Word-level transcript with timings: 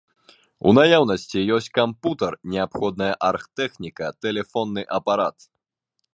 У 0.69 0.71
наяўнасці 0.77 1.43
ёсць 1.57 1.67
кампутар, 1.79 2.33
неабходная 2.55 3.11
аргтэхніка, 3.31 4.05
тэлефонны 4.27 4.81
апарат. 5.01 5.37